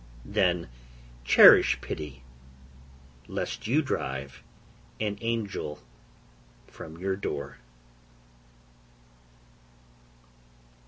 [0.25, 0.67] Then
[1.23, 2.23] cherish pity,
[3.27, 4.41] lest you drive
[4.99, 5.77] an angel
[6.65, 7.59] from your door.